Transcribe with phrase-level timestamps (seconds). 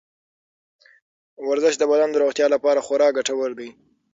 [1.47, 3.69] ورزش د بدن د روغتیا لپاره خورا ګټور دی.